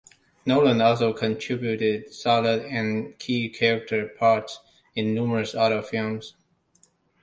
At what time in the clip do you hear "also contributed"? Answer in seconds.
0.81-2.11